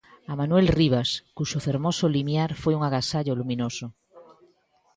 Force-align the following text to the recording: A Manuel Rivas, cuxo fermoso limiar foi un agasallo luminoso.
A 0.31 0.33
Manuel 0.39 0.67
Rivas, 0.79 1.09
cuxo 1.37 1.59
fermoso 1.67 2.05
limiar 2.17 2.51
foi 2.61 2.73
un 2.75 2.83
agasallo 2.83 3.33
luminoso. 3.41 3.85